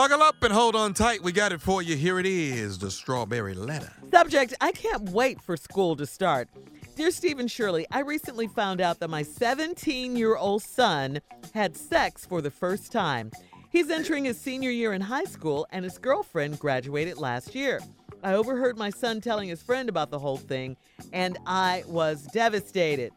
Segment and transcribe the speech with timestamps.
[0.00, 1.22] Buckle up and hold on tight.
[1.22, 1.94] We got it for you.
[1.94, 3.92] Here it is the strawberry letter.
[4.10, 6.48] Subject I can't wait for school to start.
[6.96, 11.20] Dear Steve and Shirley, I recently found out that my 17 year old son
[11.52, 13.30] had sex for the first time.
[13.68, 17.78] He's entering his senior year in high school, and his girlfriend graduated last year.
[18.22, 20.78] I overheard my son telling his friend about the whole thing,
[21.12, 23.12] and I was devastated.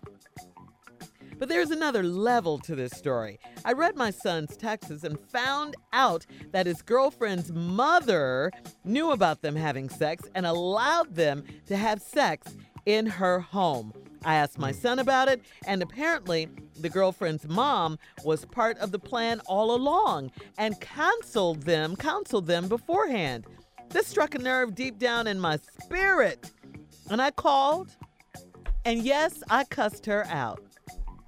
[1.44, 3.38] But there's another level to this story.
[3.66, 8.50] I read my son's texts and found out that his girlfriend's mother
[8.86, 12.55] knew about them having sex and allowed them to have sex
[12.86, 13.91] in her home.
[14.23, 16.48] I asked my son about it, and apparently,
[16.80, 22.70] the girlfriend's mom was part of the plan all along and counseled them, counseled them
[22.70, 23.48] beforehand.
[23.89, 26.50] This struck a nerve deep down in my spirit.
[27.09, 27.89] And I called,
[28.86, 30.64] and yes, I cussed her out.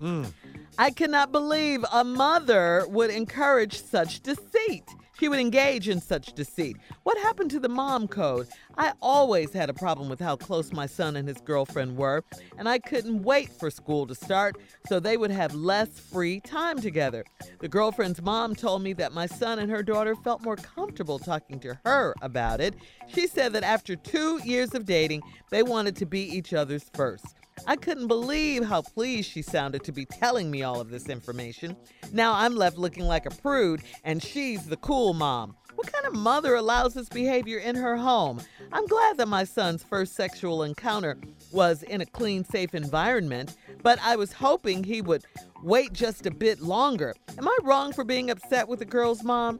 [0.01, 0.31] Mm.
[0.77, 4.83] I cannot believe a mother would encourage such deceit.
[5.17, 6.75] She would engage in such deceit.
[7.03, 8.49] What happened to the mom code?
[8.77, 12.25] I always had a problem with how close my son and his girlfriend were,
[12.57, 14.57] and I couldn't wait for school to start
[14.89, 17.23] so they would have less free time together.
[17.61, 21.61] The girlfriend's mom told me that my son and her daughter felt more comfortable talking
[21.61, 22.75] to her about it.
[23.07, 27.35] She said that after two years of dating, they wanted to be each other's first.
[27.67, 31.75] I couldn't believe how pleased she sounded to be telling me all of this information.
[32.11, 35.55] Now I'm left looking like a prude, and she's the cool mom.
[35.75, 38.41] What kind of mother allows this behavior in her home?
[38.71, 41.17] I'm glad that my son's first sexual encounter
[41.51, 45.25] was in a clean, safe environment, but I was hoping he would
[45.63, 47.13] wait just a bit longer.
[47.37, 49.59] Am I wrong for being upset with the girl's mom?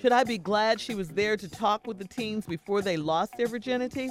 [0.00, 3.32] Should I be glad she was there to talk with the teens before they lost
[3.36, 4.10] their virginity?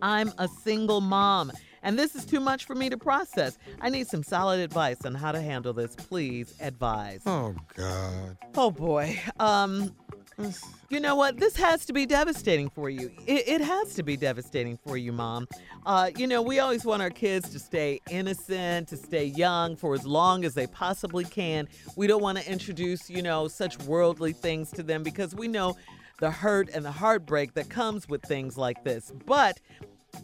[0.00, 3.58] I'm a single mom and this is too much for me to process.
[3.80, 5.94] I need some solid advice on how to handle this.
[5.94, 7.22] Please advise.
[7.26, 8.36] Oh, God.
[8.54, 9.20] Oh, boy.
[9.38, 9.94] Um,
[10.88, 11.38] you know what?
[11.38, 13.10] This has to be devastating for you.
[13.26, 15.48] It, it has to be devastating for you, Mom.
[15.84, 19.94] Uh, you know, we always want our kids to stay innocent, to stay young for
[19.94, 21.68] as long as they possibly can.
[21.96, 25.76] We don't want to introduce, you know, such worldly things to them because we know
[26.20, 29.12] the hurt and the heartbreak that comes with things like this.
[29.26, 29.60] But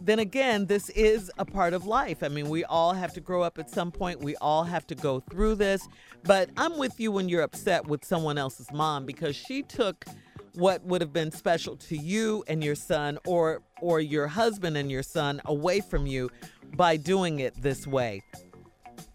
[0.00, 2.22] then again, this is a part of life.
[2.22, 4.20] I mean, we all have to grow up at some point.
[4.20, 5.86] We all have to go through this.
[6.24, 10.04] But I'm with you when you're upset with someone else's mom because she took
[10.54, 14.90] what would have been special to you and your son or or your husband and
[14.90, 16.30] your son away from you
[16.76, 18.22] by doing it this way.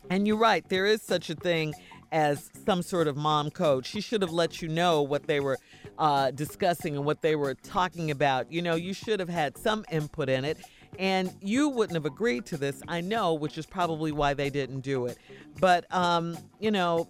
[0.09, 1.73] And you're right, there is such a thing
[2.11, 3.85] as some sort of mom code.
[3.85, 5.57] She should have let you know what they were
[5.97, 8.51] uh, discussing and what they were talking about.
[8.51, 10.57] You know, you should have had some input in it.
[10.97, 14.81] And you wouldn't have agreed to this, I know, which is probably why they didn't
[14.81, 15.17] do it.
[15.59, 17.07] But, um, you know,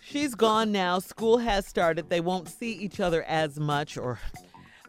[0.00, 1.00] she's gone now.
[1.00, 2.08] School has started.
[2.08, 4.20] They won't see each other as much, or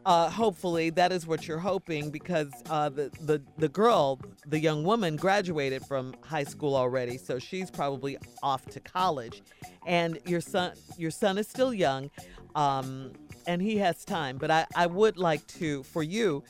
[0.10, 4.84] uh, hopefully that is what you're hoping because uh, the, the, the girl, the young
[4.84, 7.16] woman, graduated from high school already.
[7.16, 9.44] So she's probably off to college.
[9.86, 12.10] And your son, your son is still young.
[12.56, 13.12] Um,
[13.46, 14.40] and he has time.
[14.40, 16.44] But I, I would like to, for you,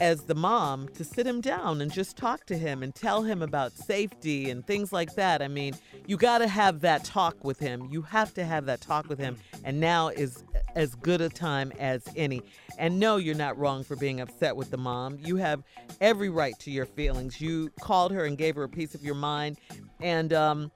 [0.00, 3.42] as the mom, to sit him down and just talk to him and tell him
[3.42, 5.40] about safety and things like that.
[5.40, 5.74] I mean,
[6.08, 7.86] you got to have that talk with him.
[7.92, 9.36] You have to have that talk with him.
[9.62, 10.42] And now is
[10.74, 12.42] as good a time as any.
[12.78, 15.18] And no, you're not wrong for being upset with the mom.
[15.22, 15.62] You have
[16.00, 17.40] every right to your feelings.
[17.40, 19.58] You called her and gave her a piece of your mind.
[20.00, 20.70] And, um,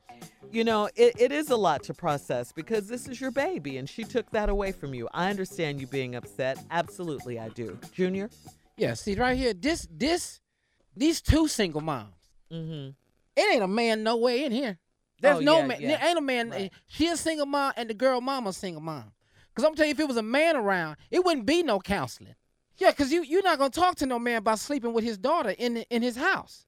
[0.52, 3.88] you know, it, it is a lot to process because this is your baby and
[3.88, 5.08] she took that away from you.
[5.12, 6.58] I understand you being upset.
[6.70, 7.78] Absolutely, I do.
[7.92, 8.30] Junior?
[8.76, 10.40] Yeah, see right here, this this
[10.96, 12.14] these two single moms.
[12.52, 12.90] Mm-hmm.
[13.36, 14.78] It ain't a man no way in here.
[15.20, 15.80] There's Oh, no yeah, man.
[15.80, 15.88] yeah.
[15.88, 16.50] There ain't a man.
[16.50, 16.72] Right.
[16.86, 19.12] She a single mom, and the girl mama a single mom.
[19.56, 22.34] Cause I'm telling you, if it was a man around, it wouldn't be no counseling.
[22.76, 25.54] Yeah, cause you you're not gonna talk to no man about sleeping with his daughter
[25.56, 26.66] in in his house.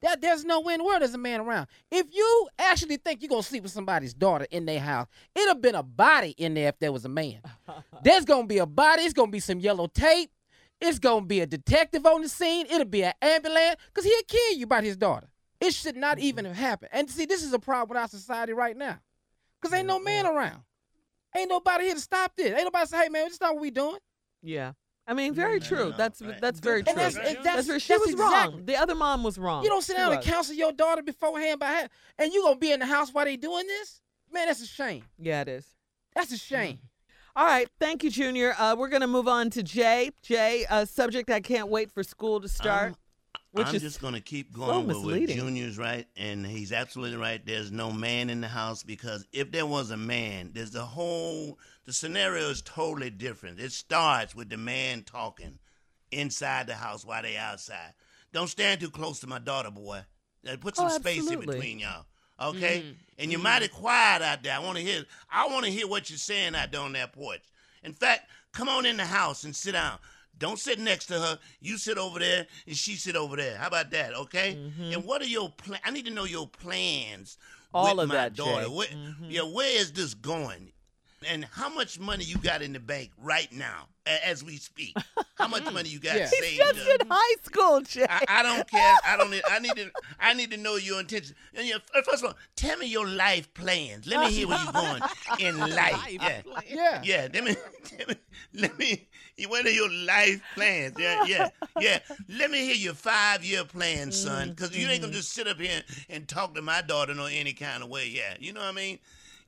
[0.00, 1.66] That there's no way in the world there's a man around.
[1.90, 5.60] If you actually think you're gonna sleep with somebody's daughter in their house, it'd have
[5.60, 7.40] been a body in there if there was a man.
[8.02, 9.02] There's gonna be a body.
[9.02, 10.30] It's gonna be some yellow tape.
[10.80, 12.64] It's gonna be a detective on the scene.
[12.70, 15.28] It'll be an ambulance because he'll kill you about his daughter.
[15.60, 16.54] It should not even mm-hmm.
[16.54, 16.90] have happened.
[16.94, 18.98] And see, this is a problem with our society right now.
[19.60, 20.62] Because ain't no man around.
[21.36, 22.52] Ain't nobody here to stop this.
[22.52, 23.98] Ain't nobody say, hey man, this is not what we doing.
[24.42, 24.72] Yeah.
[25.06, 25.92] I mean, very true.
[25.96, 26.96] That's that's very And true.
[26.96, 28.64] that's- and that's- very, she that's was exact- wrong.
[28.64, 29.62] The other mom was wrong.
[29.64, 32.56] You don't sit She down and counsel your daughter beforehand by hand, and you gonna
[32.58, 34.02] be in the house while they doing this?
[34.32, 35.04] Man, that's a shame.
[35.18, 35.66] Yeah, it is.
[36.14, 36.78] That's a shame.
[37.36, 38.54] All right, thank you, Junior.
[38.58, 40.10] Uh, we're gonna move on to Jay.
[40.22, 42.94] Jay, a subject I can't wait for school to start.
[43.52, 45.28] Which I'm is just going to keep so going with what.
[45.28, 47.44] Junior's right, and he's absolutely right.
[47.44, 51.58] There's no man in the house because if there was a man, there's the whole
[51.84, 53.58] the scenario is totally different.
[53.60, 55.58] It starts with the man talking
[56.12, 57.94] inside the house while they outside.
[58.32, 60.02] Don't stand too close to my daughter, boy.
[60.48, 62.06] Uh, Put some Oh, space in between y'all.
[62.40, 62.96] Okay?
[63.18, 64.54] And you're mighty quiet out there.
[64.54, 67.12] I want to hear I want to hear what you're saying out there on that
[67.12, 67.42] porch.
[67.82, 69.98] In fact, come on in the house and sit down.
[70.38, 71.38] Don't sit next to her.
[71.60, 73.56] You sit over there and she sit over there.
[73.58, 74.14] How about that?
[74.14, 74.56] Okay.
[74.58, 74.92] Mm-hmm.
[74.94, 75.82] And what are your plans?
[75.84, 77.36] I need to know your plans.
[77.72, 78.70] All with of my that, daughter.
[78.70, 79.26] Where, mm-hmm.
[79.28, 80.72] Yeah, where is this going?
[81.28, 84.96] And how much money you got in the bank right now, as we speak?
[85.36, 86.26] How much money you got Yeah.
[86.26, 86.44] saved?
[86.44, 87.00] He's just up?
[87.02, 88.06] in high school, Jay.
[88.08, 88.96] I, I don't care.
[89.04, 89.30] I don't.
[89.30, 89.90] Need, I need to.
[90.18, 91.34] I need to know your intentions.
[91.54, 91.68] And
[92.04, 94.06] first of all, tell me your life plans.
[94.06, 95.02] Let me hear where you're going
[95.40, 95.76] in life.
[95.76, 97.02] life Yeah, Yeah.
[97.04, 97.28] yeah.
[97.32, 97.56] Let me.
[97.98, 98.14] Let me.
[98.54, 99.08] Let me
[99.46, 100.96] what are your life plans?
[100.98, 101.98] Yeah, yeah, yeah.
[102.28, 104.50] Let me hear your five year plan, son.
[104.50, 105.16] Because you ain't gonna mm-hmm.
[105.16, 108.08] just sit up here and talk to my daughter no any kind of way.
[108.08, 108.98] Yeah, you know what I mean.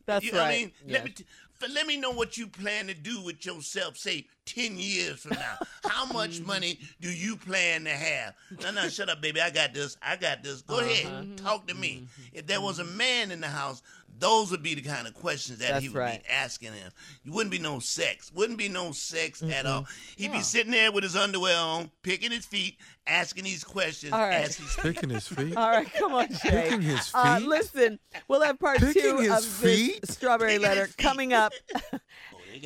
[0.07, 0.61] That's you know what I right.
[0.61, 0.93] mean?
[0.93, 4.27] Let me t- f- let me know what you plan to do with yourself, say
[4.45, 5.59] ten years from now.
[5.85, 6.47] How much mm-hmm.
[6.47, 8.35] money do you plan to have?
[8.63, 9.41] No, no, shut up, baby.
[9.41, 9.97] I got this.
[10.03, 10.63] I got this.
[10.63, 10.85] Go uh-huh.
[10.87, 11.37] ahead, mm-hmm.
[11.37, 12.05] talk to me.
[12.05, 12.39] Mm-hmm.
[12.39, 13.83] If there was a man in the house,
[14.23, 16.23] those would be the kind of questions that he would right.
[16.23, 16.93] be asking him.
[17.25, 18.31] You wouldn't be no sex.
[18.35, 19.87] Wouldn't be no sex at all.
[20.17, 22.77] He'd be sitting there with his underwear on, picking his feet,
[23.07, 24.35] asking these questions All right.
[24.45, 25.57] as he's Picking his feet.
[25.57, 26.63] All right, come on, Jay.
[26.69, 27.49] Picking his Uh, feet?
[27.49, 27.99] listen,
[28.29, 30.01] we'll have part Picking two his of feet?
[30.03, 31.53] this strawberry Picking letter coming up.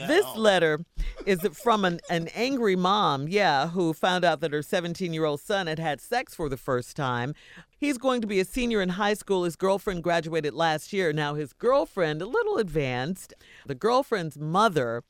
[0.06, 0.84] This letter
[1.24, 5.40] is from an, an angry mom, yeah, who found out that her 17 year old
[5.40, 7.34] son had had sex for the first time.
[7.78, 9.44] He's going to be a senior in high school.
[9.44, 11.12] His girlfriend graduated last year.
[11.12, 13.34] Now, his girlfriend, a little advanced,
[13.66, 15.02] the girlfriend's mother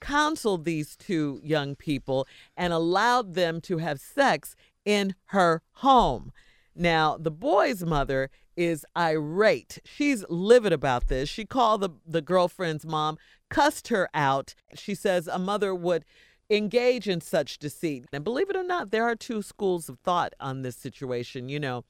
[0.00, 2.26] counseled these two young people
[2.56, 6.32] and allowed them to have sex in her home.
[6.74, 9.78] Now, the boy's mother is irate.
[9.84, 11.28] She's livid about this.
[11.28, 13.18] She called the, the girlfriend's mom,
[13.52, 14.54] cussed her out.
[14.74, 16.04] She says a mother would
[16.50, 18.06] engage in such deceit.
[18.12, 21.60] And believe it or not, there are two schools of thought on this situation, you
[21.60, 21.84] know,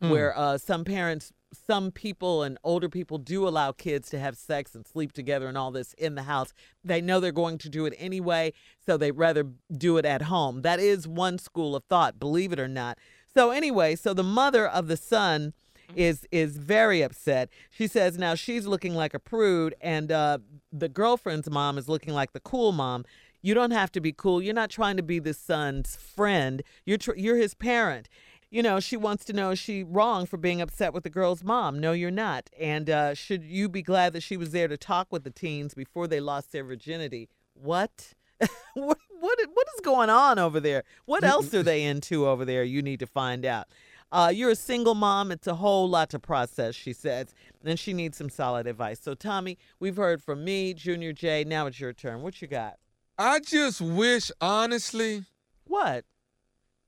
[0.00, 4.74] where uh, some parents, some people, and older people do allow kids to have sex
[4.74, 6.52] and sleep together and all this in the house.
[6.84, 8.52] They know they're going to do it anyway,
[8.84, 9.44] so they'd rather
[9.76, 10.62] do it at home.
[10.62, 12.96] That is one school of thought, believe it or not.
[13.34, 15.52] So, anyway, so the mother of the son
[15.94, 17.48] is is very upset.
[17.70, 20.38] She says now she's looking like a prude, and uh,
[20.72, 23.04] the girlfriend's mom is looking like the cool mom.
[23.40, 24.42] You don't have to be cool.
[24.42, 26.62] You're not trying to be the son's friend.
[26.84, 28.08] You're tr- you're his parent.
[28.50, 31.44] You know, she wants to know is she wrong for being upset with the girl's
[31.44, 31.78] mom.
[31.78, 32.48] No, you're not.
[32.58, 35.74] And uh, should you be glad that she was there to talk with the teens
[35.74, 37.28] before they lost their virginity?
[37.52, 38.14] What?
[38.74, 40.84] what what what is going on over there?
[41.04, 42.64] What else are they into over there?
[42.64, 43.66] You need to find out.
[44.10, 45.30] Uh, you're a single mom.
[45.30, 47.34] It's a whole lot to process, she says.
[47.64, 49.00] And she needs some solid advice.
[49.02, 51.44] So, Tommy, we've heard from me, Junior J.
[51.44, 52.22] Now it's your turn.
[52.22, 52.76] What you got?
[53.18, 55.24] I just wish, honestly,
[55.66, 56.04] What?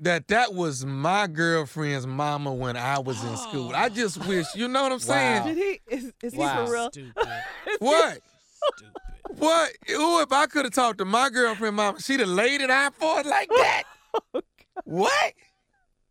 [0.03, 3.73] that that was my girlfriend's mama when I was in school.
[3.75, 5.41] I just wish, you know what I'm saying?
[5.43, 5.47] Wow.
[5.49, 5.81] Did he?
[5.95, 6.61] Is, is Wow.
[6.61, 6.91] he for real?
[6.93, 7.15] Stupid.
[7.81, 8.21] What?
[8.77, 8.93] Stupid.
[9.39, 9.71] What?
[9.91, 12.95] Ooh, if I could have talked to my girlfriend mama, she'd have laid it out
[12.95, 13.83] for us like that.
[14.85, 15.33] what?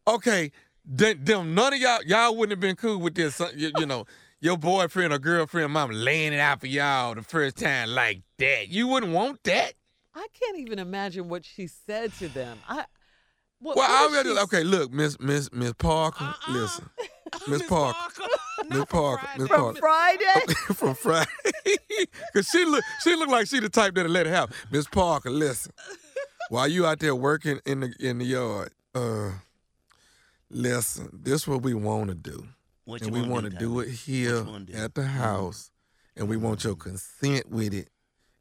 [0.08, 0.52] Okay,
[0.90, 3.40] then, them none of y'all y'all wouldn't have been cool with this.
[3.40, 4.06] uh, You, you know,
[4.42, 8.70] your boyfriend or girlfriend mama laying it out for y'all the first time like that.
[8.70, 9.74] You wouldn't want that.
[10.16, 12.58] I can't even imagine what she said to them.
[12.68, 12.86] I.
[13.62, 14.64] What, Well, what I did already she okay.
[14.64, 16.54] Look, Miss Miss Miss Parker, Uh-uh.
[16.54, 16.90] listen,
[17.50, 18.24] Miss Parker,
[18.70, 19.74] Miss Parker, Miss Friday.
[19.76, 20.54] From Friday?
[20.76, 21.28] from Friday,
[22.34, 24.56] cause she look she look like she the type that'll let it happen.
[24.72, 25.74] Miss Parker, listen,
[26.48, 29.32] while you out there working in the in the yard, uh,
[30.50, 32.48] listen, this what we want to do,
[32.86, 34.74] What and you we wanna do, do it here What you wanna do?
[34.74, 35.18] at the mm-hmm.
[35.18, 35.72] house,
[36.16, 37.90] and we want your consent with it.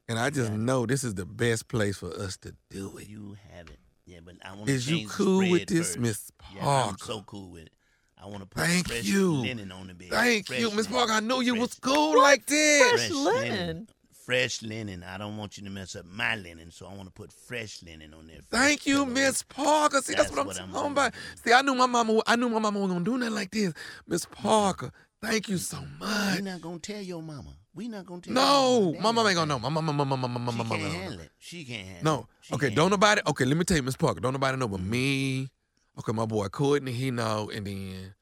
[0.07, 3.07] And I just know this is the best place for us to do it.
[3.07, 3.77] You have it.
[4.05, 5.99] Yeah, but I want to Is you change the cool with spread this, first.
[5.99, 7.73] Miss Yeah, I'm so cool with it.
[8.21, 9.33] I want to put Thank fresh you.
[9.33, 10.09] linen on the bed.
[10.09, 10.93] Thank Fresh you, Miss linen.
[11.07, 11.11] Parker.
[11.13, 12.89] I knew you was Fresh- cool like this.
[12.91, 13.87] Fresh linen.
[14.29, 15.03] Fresh linen.
[15.03, 17.81] I don't want you to mess up my linen, so I want to put fresh
[17.81, 18.41] linen on there.
[18.51, 19.03] Thank you.
[19.03, 20.01] Miss Parker.
[20.03, 21.13] See, that's, That's what I'm what I'm talking about.
[21.43, 22.21] See, I knew my mama.
[22.27, 23.73] I knew my mama wasn't gonna do nothing like this.
[24.07, 26.35] Miss Parker, thank you so much.
[26.37, 26.43] We much.
[26.43, 27.55] not gonna tell your mama.
[27.73, 28.33] We not gonna tell.
[28.35, 29.57] No, your my mama ain't gonna know.
[29.57, 30.93] My mama, my mama, my mama, She can't mama.
[30.93, 31.31] handle it.
[31.39, 32.19] She can't handle No.
[32.19, 32.25] it.
[32.41, 33.21] She Okay, don't nobody.
[33.25, 34.19] Okay, let me tell you, Miss Parker.
[34.19, 34.89] Don't nobody know but mm-hmm.
[34.91, 35.49] me.
[35.97, 38.13] Okay, my boy Courtney, he know, and then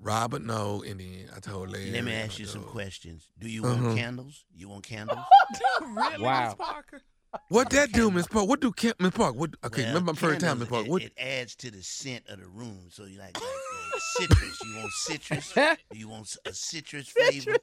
[0.00, 0.82] Robert no.
[0.86, 1.90] and then I told Larry.
[1.90, 3.28] Let me ask I you some questions.
[3.38, 3.82] Do you Uh-huh.
[3.82, 4.44] want candles?
[4.54, 5.18] You want candles?
[5.80, 6.44] really, Wow.
[6.46, 7.00] Miss Parker?
[7.48, 8.48] What that do, Miss Park?
[8.48, 9.34] What do Kent, Miss Park?
[9.36, 9.50] What?
[9.64, 10.86] Okay, Well, remember my first time, Miss candles, Park.
[10.86, 11.02] it, What?
[11.02, 12.86] it adds to the scent of the room.
[12.90, 14.58] So you like, like uh, citrus.
[14.64, 15.54] You want citrus?
[15.92, 17.56] you want a citrus flavor?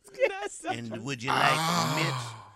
[0.69, 1.93] And would you like Ah.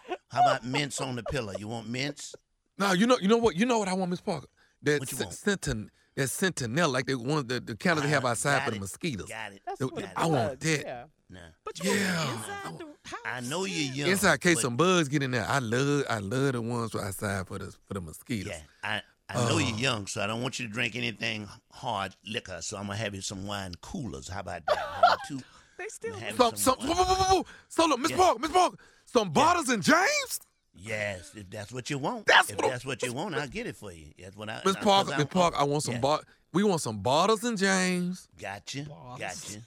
[0.08, 0.20] mints?
[0.30, 1.54] How about mints on the pillow?
[1.58, 2.36] You want mints?
[2.78, 3.56] No, you know, you know what?
[3.56, 4.48] You know what I want, Miss Parker.
[4.84, 5.38] That What you sen- want?
[5.38, 8.78] sentin, that citronella, like they one the, the counter they have Ah, outside for the
[8.78, 9.30] it, mosquitoes.
[9.30, 9.62] Got it.
[9.66, 10.82] That's I what it want that.
[10.86, 11.04] Yeah.
[11.30, 11.40] Nah.
[11.64, 12.26] But you Yeah.
[12.26, 13.20] want inside the house.
[13.26, 14.10] I know you're young.
[14.10, 15.46] Inside case but- some bugs get in there.
[15.48, 18.54] I love I love the ones outside for the for the mosquitoes.
[18.54, 22.16] Yeah, I, I know you're young, so I don't want you to drink anything hard
[22.26, 22.60] liquor.
[22.62, 24.28] So I'm gonna have you some wine coolers.
[24.30, 24.78] How about that?
[24.78, 25.40] How about two?
[25.78, 27.46] They still I'm So so some whoa, whoa, whoa, whoa.
[27.68, 28.18] so look, Miss Yeah.
[28.18, 30.40] Parker, Miss Parker, some Bartles and Jaymes.
[30.78, 32.26] Yes, if that's what you want.
[32.28, 34.12] That's if what- that's what you want, I'll get it for you.
[34.20, 34.62] That's what I.
[34.66, 36.00] Miss I- Parker, Miss Parker, I want some yeah.
[36.02, 36.26] bot.
[36.54, 38.28] We want some Bartles and Jaymes.
[38.40, 38.86] Gotcha.
[39.20, 39.60] Gotcha.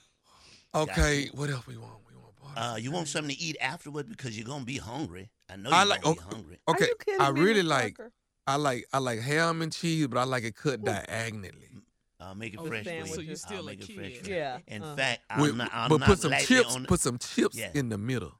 [0.73, 1.93] Okay, what else we want?
[2.09, 2.73] We want bottles.
[2.73, 5.29] Uh, you want something to eat afterward because you're gonna be hungry.
[5.49, 6.59] I know you're like- gonna be hungry.
[6.67, 8.11] okay, Are you kidding I me, really like Parker?
[8.47, 11.67] I like I like ham and cheese, but I like it cut diagonally.
[12.19, 13.05] I'll make it Oh, fresh for you.
[13.05, 13.15] sandwiches.
[13.15, 13.95] So you I'll still a make it kid.
[13.95, 14.27] fresh.
[14.29, 14.59] Yeah.
[14.67, 14.95] In uh.
[14.95, 15.69] fact, I'm With- not.
[15.73, 17.71] I'm but not put some chips, on the- put some chips Yeah.
[17.73, 18.33] in the middle.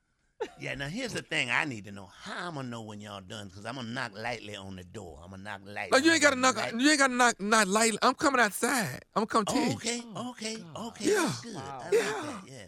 [0.60, 2.10] Yeah, now here's the thing I need to know.
[2.24, 3.48] How I'm gonna know when y'all done?
[3.48, 5.20] Because I'm gonna knock lightly on the door.
[5.24, 5.90] I'm gonna knock lightly.
[5.92, 6.56] No, you ain't gotta knock.
[6.56, 7.40] Light- You ain't gotta knock.
[7.42, 7.98] Not lightly.
[8.02, 9.00] I'm coming outside.
[9.16, 9.74] I'm coming to Oh, you.
[9.74, 11.06] okay, oh, okay, okay.
[11.06, 11.24] Yeah.
[11.26, 11.56] That's good.
[11.56, 12.00] I like Yeah.
[12.02, 12.42] that.
[12.48, 12.64] Yeah.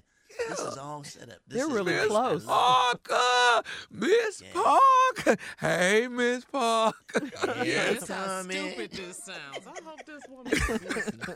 [0.50, 1.38] This is all set up.
[1.48, 2.10] This They're is really good.
[2.10, 2.44] Close.
[2.46, 3.03] love it.
[3.03, 4.48] Parker, Miss Yeah.
[5.15, 5.38] Parker.
[5.60, 6.96] Hey, Miss Parker.
[7.46, 7.63] Yeah.
[7.63, 8.00] yes.
[8.00, 8.56] That's how Tommy.
[8.56, 9.68] stupid this sounds.
[9.68, 11.36] I hope this woman is listening.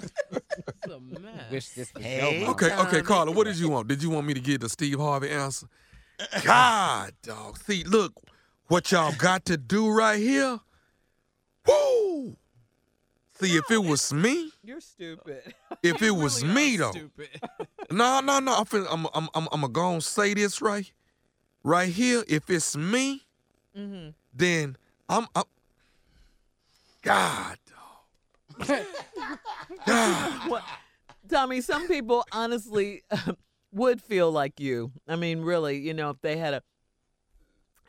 [0.00, 1.41] it's a mess.
[1.52, 2.18] Wish this was Hey.
[2.40, 2.50] your.
[2.50, 3.02] Okay, okay, Tommy.
[3.02, 3.32] Carla.
[3.32, 3.88] What did you want?
[3.88, 5.66] Did you want me to get the Steve Harvey answer?
[6.44, 7.58] God, dog.
[7.58, 8.14] See, look,
[8.68, 10.60] what y'all got to do right here.
[11.66, 12.36] Woo!
[13.40, 15.42] See, if it was me, You're stupid.
[15.82, 17.28] if it was Really me though, Stupid.
[17.90, 18.56] No, no, no.
[18.56, 20.90] I'm finna, I'm I'm I'm I'm gonna go and say this right,
[21.62, 22.24] right here.
[22.28, 23.22] If it's me,
[23.76, 24.76] hmm then
[25.08, 25.44] I'm, I'm
[27.02, 28.66] God, dog.
[29.86, 30.50] God.
[30.50, 30.62] Well,
[31.32, 33.02] Tommy, some people honestly
[33.72, 34.92] would feel like you.
[35.08, 36.62] I mean, really, you know, if they had a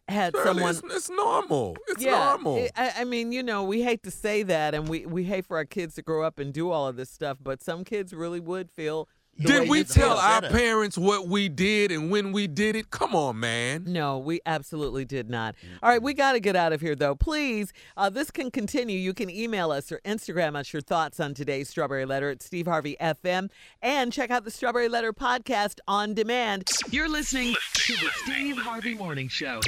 [0.07, 0.69] had Shirley, someone.
[0.69, 1.77] it's, it's normal.
[1.87, 2.67] It's yeah, normal.
[2.75, 5.57] I, I mean, you know, we hate to say that, and we we hate for
[5.57, 8.39] our kids to grow up and do all of this stuff, but some kids really
[8.39, 9.07] would feel.
[9.37, 12.91] The way Did we tell our parents what we did and when we did it?
[12.91, 13.83] Come on, man.
[13.87, 15.55] No, we absolutely did not.
[15.81, 17.15] All right, we got to get out of here, though.
[17.15, 18.97] Please, uh, this can continue.
[18.97, 22.67] You can email us or Instagram us your thoughts on today's Strawberry Letter at Steve
[22.67, 23.49] Harvey FM
[23.81, 26.69] and check out the Strawberry Letter podcast on demand.
[26.91, 29.61] You're listening to the Steve Harvey Morning Show.